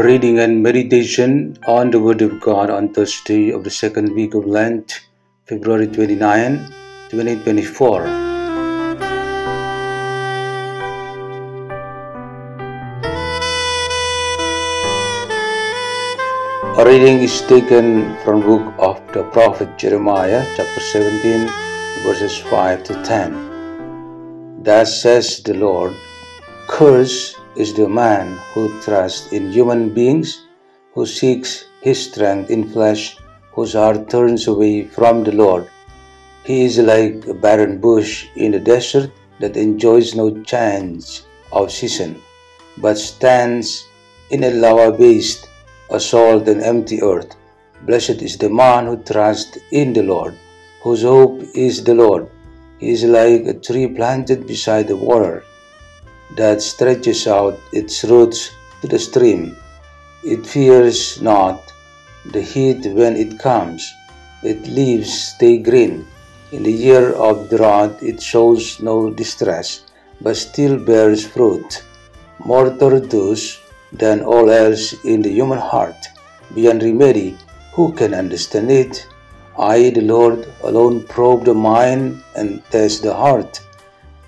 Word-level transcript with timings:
Reading 0.00 0.38
and 0.38 0.62
meditation 0.62 1.58
on 1.66 1.90
the 1.90 2.00
Word 2.00 2.22
of 2.22 2.40
God 2.40 2.70
on 2.70 2.88
Thursday 2.88 3.50
of 3.50 3.64
the 3.64 3.70
second 3.70 4.14
week 4.14 4.32
of 4.32 4.46
Lent, 4.46 5.00
February 5.44 5.88
29, 5.88 6.56
2024. 7.10 8.06
A 16.78 16.84
reading 16.86 17.18
is 17.18 17.42
taken 17.42 18.16
from 18.24 18.40
book 18.40 18.72
of 18.78 19.06
the 19.12 19.24
prophet 19.24 19.76
Jeremiah, 19.76 20.42
chapter 20.56 20.80
17, 20.80 21.46
verses 22.04 22.38
5 22.38 22.84
to 22.84 22.94
10. 23.04 24.62
Thus 24.62 25.02
says 25.02 25.42
the 25.42 25.52
Lord, 25.52 25.94
Curse 26.68 27.36
is 27.56 27.74
the 27.74 27.88
man 27.88 28.38
who 28.54 28.68
trusts 28.80 29.32
in 29.32 29.50
human 29.52 29.92
beings, 29.92 30.46
who 30.94 31.04
seeks 31.04 31.64
his 31.82 32.10
strength 32.10 32.50
in 32.50 32.68
flesh, 32.70 33.16
whose 33.52 33.72
heart 33.72 34.08
turns 34.08 34.46
away 34.46 34.84
from 34.84 35.24
the 35.24 35.32
Lord. 35.32 35.68
He 36.44 36.64
is 36.64 36.78
like 36.78 37.26
a 37.26 37.34
barren 37.34 37.80
bush 37.80 38.26
in 38.36 38.52
the 38.52 38.60
desert 38.60 39.10
that 39.40 39.56
enjoys 39.56 40.14
no 40.14 40.42
change 40.42 41.22
of 41.52 41.72
season, 41.72 42.22
but 42.78 42.98
stands 42.98 43.86
in 44.30 44.44
a 44.44 44.50
lava 44.50 44.96
waste 44.96 45.48
a 45.90 45.98
salt 45.98 46.46
and 46.46 46.62
empty 46.62 47.02
earth. 47.02 47.34
Blessed 47.82 48.22
is 48.22 48.36
the 48.38 48.48
man 48.48 48.86
who 48.86 48.96
trusts 49.02 49.58
in 49.72 49.92
the 49.92 50.02
Lord, 50.02 50.36
whose 50.82 51.02
hope 51.02 51.42
is 51.54 51.82
the 51.82 51.94
Lord. 51.94 52.28
He 52.78 52.90
is 52.90 53.04
like 53.04 53.46
a 53.46 53.54
tree 53.54 53.88
planted 53.88 54.46
beside 54.46 54.86
the 54.88 54.96
water 54.96 55.42
that 56.36 56.62
stretches 56.62 57.26
out 57.26 57.58
its 57.72 58.04
roots 58.04 58.50
to 58.80 58.86
the 58.88 58.98
stream. 58.98 59.56
It 60.22 60.46
fears 60.46 61.20
not 61.20 61.72
the 62.26 62.42
heat 62.42 62.86
when 62.86 63.16
it 63.16 63.38
comes. 63.38 63.94
Its 64.42 64.68
leaves 64.68 65.12
stay 65.12 65.58
green. 65.58 66.06
In 66.52 66.62
the 66.62 66.72
year 66.72 67.12
of 67.12 67.48
drought, 67.48 68.02
it 68.02 68.20
shows 68.22 68.80
no 68.80 69.10
distress, 69.10 69.84
but 70.20 70.36
still 70.36 70.78
bears 70.78 71.26
fruit. 71.26 71.82
More 72.44 72.70
tortuous 72.76 73.60
than 73.92 74.22
all 74.22 74.50
else 74.50 74.94
in 75.04 75.22
the 75.22 75.30
human 75.30 75.58
heart, 75.58 75.96
beyond 76.54 76.82
remedy, 76.82 77.36
who 77.72 77.92
can 77.92 78.14
understand 78.14 78.70
it? 78.70 79.06
I, 79.58 79.90
the 79.90 80.00
Lord, 80.00 80.46
alone 80.62 81.04
probe 81.04 81.44
the 81.44 81.54
mind 81.54 82.22
and 82.34 82.64
test 82.70 83.02
the 83.02 83.14
heart, 83.14 83.60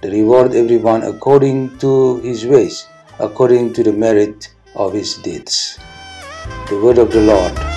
to 0.02 0.10
reward 0.10 0.52
everyone 0.54 1.04
according 1.04 1.78
to 1.78 2.18
his 2.20 2.44
ways, 2.44 2.88
according 3.20 3.72
to 3.72 3.82
the 3.84 3.92
merit 3.92 4.50
of 4.74 4.92
his 4.92 5.16
deeds. 5.18 5.78
The 6.68 6.80
word 6.82 6.98
of 6.98 7.12
the 7.12 7.20
Lord. 7.20 7.71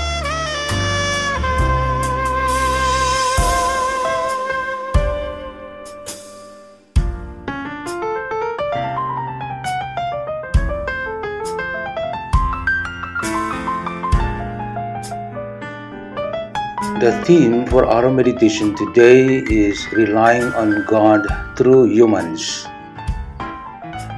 The 16.95 17.11
theme 17.27 17.67
for 17.67 17.83
our 17.83 18.09
meditation 18.09 18.71
today 18.73 19.43
is 19.51 19.91
relying 19.91 20.47
on 20.55 20.85
God 20.87 21.27
through 21.57 21.91
humans. 21.91 22.63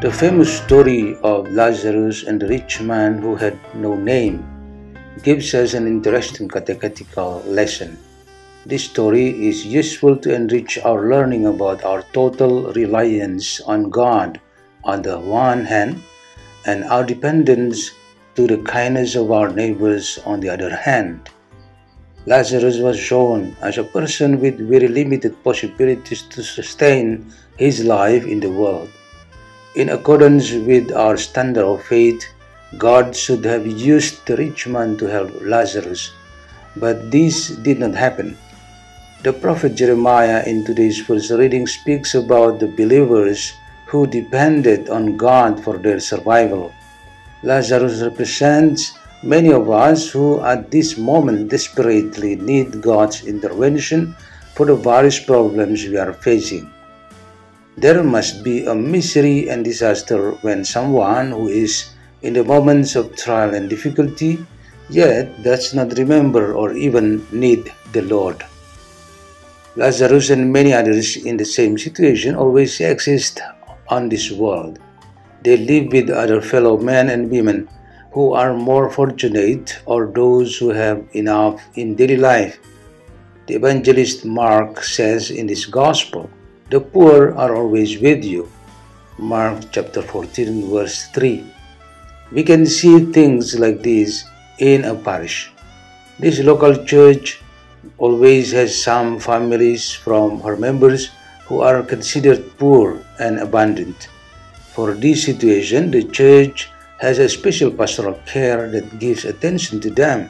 The 0.05 0.13
famous 0.13 0.61
story 0.61 1.17
of 1.23 1.49
Lazarus 1.49 2.21
and 2.29 2.39
the 2.39 2.45
rich 2.45 2.79
man 2.79 3.17
who 3.17 3.35
had 3.35 3.57
no 3.73 3.95
name 3.95 4.45
gives 5.23 5.55
us 5.55 5.73
an 5.73 5.87
interesting 5.87 6.47
catechetical 6.47 7.41
lesson. 7.49 7.97
This 8.67 8.85
story 8.85 9.33
is 9.49 9.65
useful 9.65 10.15
to 10.17 10.35
enrich 10.35 10.77
our 10.85 11.09
learning 11.09 11.47
about 11.47 11.83
our 11.83 12.05
total 12.13 12.71
reliance 12.73 13.59
on 13.61 13.89
God 13.89 14.39
on 14.83 15.01
the 15.01 15.17
one 15.17 15.65
hand 15.65 15.97
and 16.67 16.83
our 16.83 17.03
dependence 17.03 17.89
to 18.35 18.45
the 18.45 18.61
kindness 18.69 19.15
of 19.15 19.31
our 19.31 19.49
neighbors 19.49 20.19
on 20.29 20.41
the 20.41 20.49
other 20.49 20.69
hand. 20.69 21.33
Lazarus 22.27 22.79
was 22.79 22.99
shown 22.99 23.55
as 23.61 23.77
a 23.77 23.85
person 23.87 24.41
with 24.41 24.59
very 24.59 24.89
limited 24.89 25.41
possibilities 25.45 26.23
to 26.23 26.43
sustain 26.43 27.31
his 27.55 27.85
life 27.85 28.27
in 28.27 28.41
the 28.41 28.51
world. 28.51 28.89
In 29.75 29.87
accordance 29.95 30.51
with 30.51 30.91
our 30.91 31.15
standard 31.15 31.63
of 31.63 31.85
faith, 31.85 32.21
God 32.77 33.15
should 33.15 33.45
have 33.45 33.65
used 33.65 34.27
the 34.27 34.35
rich 34.35 34.67
man 34.67 34.97
to 34.97 35.05
help 35.05 35.31
Lazarus, 35.39 36.11
but 36.75 37.11
this 37.11 37.55
did 37.63 37.79
not 37.79 37.95
happen. 37.95 38.37
The 39.23 39.31
prophet 39.31 39.75
Jeremiah 39.75 40.43
in 40.43 40.65
today's 40.65 40.99
first 40.99 41.31
reading 41.31 41.65
speaks 41.65 42.13
about 42.13 42.59
the 42.59 42.67
believers 42.67 43.53
who 43.85 44.05
depended 44.05 44.89
on 44.89 45.15
God 45.15 45.63
for 45.63 45.77
their 45.77 46.01
survival. 46.01 46.75
Lazarus 47.41 48.01
represents 48.01 48.96
Many 49.23 49.51
of 49.51 49.69
us 49.71 50.11
who 50.11 50.39
at 50.41 50.69
this 50.69 50.95
moment 50.95 51.49
desperately 51.49 52.35
need 52.35 52.81
God's 52.81 53.25
intervention 53.25 54.15
for 54.53 54.67
the 54.67 54.75
various 54.75 55.19
problems 55.19 55.85
we 55.85 55.97
are 55.97 56.13
facing. 56.13 56.69
There 57.77 58.03
must 58.03 58.43
be 58.43 58.65
a 58.65 58.75
misery 58.75 59.49
and 59.49 59.65
disaster 59.65 60.31
when 60.41 60.63
someone 60.63 61.31
who 61.31 61.47
is 61.47 61.93
in 62.21 62.33
the 62.33 62.43
moments 62.43 62.95
of 62.95 63.15
trial 63.15 63.55
and 63.55 63.67
difficulty 63.69 64.45
yet 64.89 65.41
does 65.41 65.73
not 65.73 65.97
remember 65.97 66.53
or 66.53 66.73
even 66.73 67.25
need 67.31 67.73
the 67.93 68.03
Lord. 68.03 68.45
Lazarus 69.75 70.29
and 70.29 70.53
many 70.53 70.73
others 70.73 71.17
in 71.17 71.37
the 71.37 71.45
same 71.45 71.77
situation 71.77 72.35
always 72.35 72.79
exist 72.81 73.41
on 73.89 74.09
this 74.09 74.31
world. 74.31 74.77
They 75.41 75.57
live 75.57 75.91
with 75.91 76.09
other 76.09 76.41
fellow 76.41 76.77
men 76.77 77.09
and 77.09 77.31
women 77.31 77.67
who 78.17 78.33
are 78.33 78.57
more 78.57 78.89
fortunate 78.89 79.77
or 79.85 80.07
those 80.07 80.57
who 80.57 80.69
have 80.69 81.05
enough 81.13 81.61
in 81.75 81.93
daily 81.93 82.17
life. 82.17 82.57
The 83.45 83.53
evangelist 83.53 84.25
Mark 84.25 84.81
says 84.81 85.29
in 85.29 85.47
his 85.47 85.67
gospel, 85.67 86.27
The 86.71 86.79
poor 86.81 87.37
are 87.37 87.55
always 87.55 88.01
with 88.01 88.25
you. 88.25 88.49
Mark 89.19 89.65
chapter 89.71 90.01
14, 90.01 90.67
verse 90.67 91.05
3. 91.13 91.45
We 92.31 92.41
can 92.41 92.65
see 92.65 93.05
things 93.05 93.59
like 93.59 93.83
this 93.83 94.25
in 94.57 94.85
a 94.85 94.95
parish. 94.95 95.51
This 96.17 96.39
local 96.39 96.85
church 96.85 97.39
always 97.99 98.51
has 98.51 98.73
some 98.73 99.19
families 99.19 99.93
from 99.93 100.41
her 100.41 100.57
members 100.57 101.11
who 101.45 101.61
are 101.61 101.83
considered 101.83 102.57
poor 102.57 102.97
and 103.19 103.37
abandoned. 103.37 104.07
For 104.73 104.95
this 104.95 105.23
situation, 105.23 105.91
the 105.91 106.01
church 106.05 106.71
has 106.99 107.19
a 107.19 107.29
special 107.29 107.71
pastoral 107.71 108.19
care 108.25 108.69
that 108.69 108.99
gives 108.99 109.25
attention 109.25 109.79
to 109.81 109.89
them, 109.89 110.29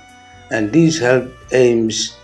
and 0.51 0.71
this 0.71 0.99
help 0.99 1.31
aims 1.51 2.17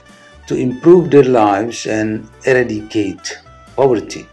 to 0.48 0.56
improve 0.56 1.10
their 1.10 1.24
lives 1.24 1.88
and 1.88 2.28
eradicate 2.46 3.40
poverty. 3.76 4.28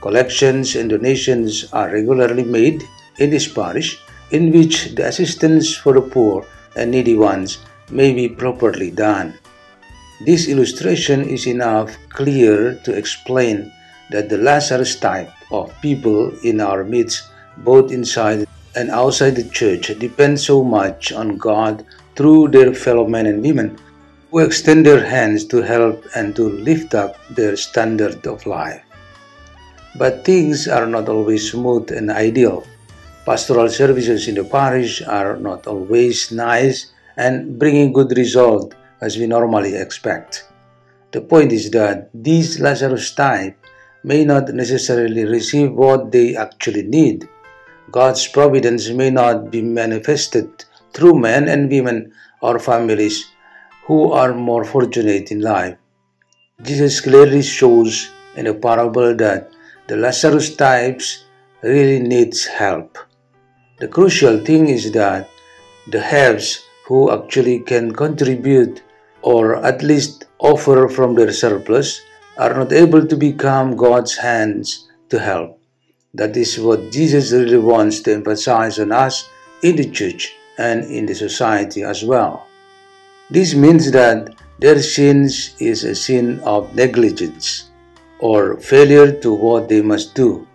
Collections 0.00 0.76
and 0.76 0.90
donations 0.90 1.72
are 1.72 1.90
regularly 1.90 2.44
made 2.44 2.82
in 3.18 3.30
this 3.30 3.46
parish 3.46 3.98
in 4.30 4.50
which 4.50 4.94
the 4.94 5.06
assistance 5.06 5.74
for 5.74 5.94
the 5.94 6.02
poor 6.02 6.44
and 6.74 6.90
needy 6.90 7.14
ones 7.14 7.58
may 7.90 8.12
be 8.12 8.28
properly 8.28 8.90
done. 8.90 9.38
This 10.24 10.48
illustration 10.48 11.28
is 11.28 11.46
enough 11.46 11.96
clear 12.08 12.74
to 12.84 12.92
explain 12.92 13.72
that 14.10 14.28
the 14.28 14.38
Lazarus 14.38 14.96
type 14.96 15.30
of 15.50 15.74
people 15.80 16.32
in 16.42 16.60
our 16.60 16.84
midst, 16.84 17.28
both 17.58 17.92
inside 17.92 18.46
and 18.76 18.90
outside 18.90 19.34
the 19.34 19.48
church 19.48 19.90
depend 19.98 20.38
so 20.38 20.62
much 20.62 21.12
on 21.12 21.38
God 21.38 21.84
through 22.14 22.48
their 22.48 22.72
fellow 22.74 23.06
men 23.08 23.26
and 23.26 23.42
women 23.42 23.78
who 24.30 24.40
extend 24.40 24.84
their 24.84 25.04
hands 25.04 25.44
to 25.46 25.62
help 25.62 26.04
and 26.14 26.36
to 26.36 26.48
lift 26.48 26.94
up 26.94 27.16
their 27.30 27.56
standard 27.56 28.26
of 28.26 28.44
life. 28.46 28.82
But 29.96 30.24
things 30.24 30.68
are 30.68 30.86
not 30.86 31.08
always 31.08 31.50
smooth 31.50 31.90
and 31.90 32.10
ideal. 32.10 32.66
Pastoral 33.24 33.68
services 33.68 34.28
in 34.28 34.34
the 34.34 34.44
parish 34.44 35.02
are 35.02 35.36
not 35.36 35.66
always 35.66 36.30
nice 36.30 36.92
and 37.16 37.58
bringing 37.58 37.92
good 37.92 38.16
result 38.16 38.74
as 39.00 39.16
we 39.16 39.26
normally 39.26 39.74
expect. 39.74 40.44
The 41.12 41.22
point 41.22 41.52
is 41.52 41.70
that 41.70 42.10
these 42.12 42.60
Lazarus 42.60 43.14
type 43.14 43.56
may 44.04 44.24
not 44.24 44.52
necessarily 44.52 45.24
receive 45.24 45.72
what 45.72 46.12
they 46.12 46.36
actually 46.36 46.82
need. 46.82 47.28
God's 47.90 48.26
providence 48.26 48.88
may 48.90 49.10
not 49.10 49.50
be 49.50 49.62
manifested 49.62 50.64
through 50.92 51.18
men 51.18 51.48
and 51.48 51.70
women 51.70 52.12
or 52.42 52.58
families 52.58 53.26
who 53.86 54.12
are 54.12 54.34
more 54.34 54.64
fortunate 54.64 55.30
in 55.30 55.40
life. 55.40 55.76
Jesus 56.62 57.00
clearly 57.00 57.42
shows 57.42 58.10
in 58.34 58.46
a 58.46 58.54
parable 58.54 59.14
that 59.16 59.52
the 59.86 59.96
Lazarus 59.96 60.56
types 60.56 61.24
really 61.62 62.00
needs 62.00 62.44
help. 62.46 62.98
The 63.78 63.88
crucial 63.88 64.44
thing 64.44 64.68
is 64.68 64.90
that 64.92 65.28
the 65.88 66.00
haves 66.00 66.64
who 66.86 67.10
actually 67.12 67.60
can 67.60 67.92
contribute 67.92 68.82
or 69.22 69.64
at 69.64 69.82
least 69.82 70.26
offer 70.38 70.88
from 70.88 71.14
their 71.14 71.32
surplus 71.32 72.00
are 72.38 72.54
not 72.54 72.72
able 72.72 73.06
to 73.06 73.16
become 73.16 73.76
God's 73.76 74.16
hands 74.16 74.88
to 75.10 75.18
help. 75.18 75.55
That 76.16 76.34
is 76.34 76.58
what 76.58 76.90
Jesus 76.90 77.30
really 77.30 77.58
wants 77.60 78.00
to 78.00 78.14
emphasize 78.14 78.78
on 78.78 78.90
us 78.90 79.28
in 79.62 79.76
the 79.76 79.90
church 79.90 80.32
and 80.56 80.82
in 80.84 81.04
the 81.04 81.14
society 81.14 81.82
as 81.82 82.02
well. 82.02 82.48
This 83.28 83.54
means 83.54 83.92
that 83.92 84.32
their 84.58 84.80
sins 84.80 85.54
is 85.60 85.84
a 85.84 85.94
sin 85.94 86.40
of 86.40 86.74
negligence 86.74 87.68
or 88.18 88.56
failure 88.56 89.12
to 89.20 89.34
what 89.34 89.68
they 89.68 89.82
must 89.82 90.14
do. 90.14 90.48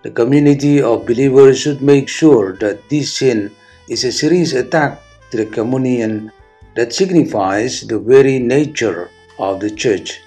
The 0.00 0.10
community 0.10 0.80
of 0.80 1.04
believers 1.04 1.60
should 1.60 1.82
make 1.82 2.08
sure 2.08 2.56
that 2.56 2.88
this 2.88 3.12
sin 3.18 3.54
is 3.90 4.04
a 4.04 4.12
serious 4.12 4.54
attack 4.54 5.02
to 5.30 5.36
the 5.36 5.46
communion 5.46 6.32
that 6.74 6.94
signifies 6.94 7.82
the 7.82 7.98
very 7.98 8.38
nature 8.38 9.10
of 9.38 9.60
the 9.60 9.70
church. 9.70 10.22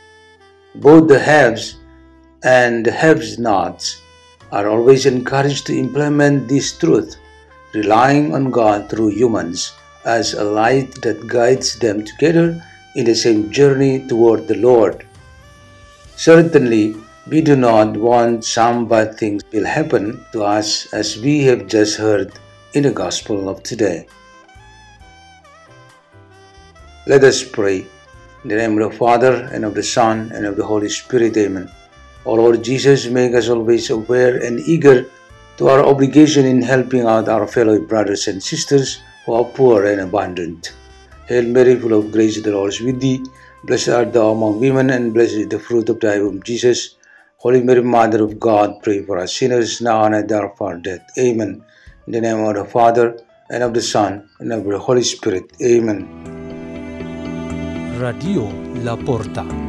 Both 0.75 1.07
the 1.07 1.17
haves 1.17 1.77
and 2.43 2.85
the 2.85 2.91
haves 2.91 3.39
nots 3.39 4.01
are 4.51 4.67
always 4.67 5.05
encouraged 5.05 5.65
to 5.67 5.77
implement 5.77 6.47
this 6.47 6.77
truth, 6.77 7.17
relying 7.73 8.33
on 8.33 8.51
God 8.51 8.89
through 8.89 9.09
humans 9.09 9.73
as 10.05 10.33
a 10.33 10.43
light 10.43 11.01
that 11.01 11.27
guides 11.27 11.77
them 11.77 12.03
together 12.05 12.63
in 12.95 13.05
the 13.05 13.15
same 13.15 13.51
journey 13.51 14.07
toward 14.07 14.47
the 14.47 14.55
Lord. 14.55 15.05
Certainly, 16.15 16.95
we 17.27 17.41
do 17.41 17.55
not 17.55 17.95
want 17.95 18.43
some 18.43 18.87
bad 18.87 19.17
things 19.17 19.43
will 19.53 19.65
happen 19.65 20.25
to 20.31 20.43
us 20.43 20.91
as 20.93 21.17
we 21.17 21.43
have 21.43 21.67
just 21.67 21.97
heard 21.97 22.33
in 22.73 22.83
the 22.83 22.91
Gospel 22.91 23.49
of 23.49 23.61
today. 23.61 24.07
Let 27.05 27.23
us 27.23 27.43
pray. 27.43 27.85
In 28.43 28.49
the 28.49 28.55
name 28.55 28.79
of 28.79 28.91
the 28.91 28.97
Father, 28.97 29.49
and 29.51 29.65
of 29.65 29.75
the 29.75 29.83
Son, 29.83 30.31
and 30.33 30.45
of 30.45 30.55
the 30.55 30.65
Holy 30.65 30.89
Spirit, 30.89 31.35
Amen. 31.37 31.69
O 32.25 32.33
Lord 32.33 32.63
Jesus, 32.63 33.07
make 33.07 33.33
us 33.33 33.49
always 33.49 33.89
aware 33.89 34.37
and 34.43 34.59
eager 34.59 35.05
to 35.57 35.67
our 35.67 35.85
obligation 35.85 36.45
in 36.45 36.61
helping 36.61 37.05
out 37.05 37.27
our 37.27 37.47
fellow 37.47 37.79
brothers 37.79 38.27
and 38.27 38.41
sisters 38.41 39.01
who 39.25 39.33
are 39.33 39.43
poor 39.43 39.85
and 39.85 40.01
abandoned. 40.01 40.71
Hail 41.27 41.43
Mary, 41.43 41.79
full 41.79 41.93
of 41.93 42.11
grace, 42.11 42.41
the 42.41 42.51
Lord 42.51 42.73
is 42.73 42.81
with 42.81 42.99
thee. 42.99 43.23
Blessed 43.63 43.89
art 43.89 44.13
thou 44.13 44.31
among 44.31 44.59
women, 44.59 44.89
and 44.89 45.13
blessed 45.13 45.33
is 45.33 45.47
the 45.47 45.59
fruit 45.59 45.89
of 45.89 45.99
thy 45.99 46.19
womb, 46.19 46.41
Jesus. 46.43 46.95
Holy 47.37 47.61
Mary, 47.61 47.83
Mother 47.83 48.23
of 48.23 48.39
God, 48.39 48.81
pray 48.83 49.03
for 49.03 49.17
us 49.17 49.35
sinners 49.35 49.81
now 49.81 50.03
and 50.03 50.15
at 50.15 50.27
the 50.27 50.37
hour 50.37 50.51
of 50.51 50.61
our 50.61 50.77
death. 50.77 51.05
Amen. 51.17 51.63
In 52.07 52.13
the 52.13 52.21
name 52.21 52.39
of 52.39 52.55
the 52.55 52.65
Father, 52.65 53.19
and 53.49 53.63
of 53.63 53.73
the 53.73 53.81
Son, 53.81 54.29
and 54.39 54.51
of 54.53 54.63
the 54.63 54.79
Holy 54.79 55.03
Spirit. 55.03 55.51
Amen. 55.61 56.07
Radio 57.99 58.49
La 58.83 58.95
Porta. 58.95 59.68